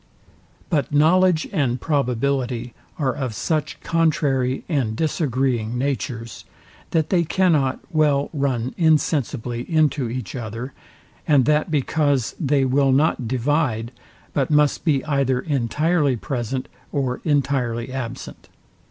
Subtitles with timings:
[0.71, 6.43] But knowledge and probability are of such contrary and disagreeing natures,
[6.89, 10.73] that they cannot well run insensibly into each other,
[11.27, 13.91] and that because they will not divide,
[14.33, 18.49] but must be either entirely present, or entirely absent.